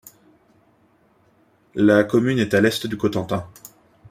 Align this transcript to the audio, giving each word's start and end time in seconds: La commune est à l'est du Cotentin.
La 1.75 2.03
commune 2.03 2.39
est 2.39 2.55
à 2.55 2.59
l'est 2.61 2.87
du 2.87 2.97
Cotentin. 2.97 3.47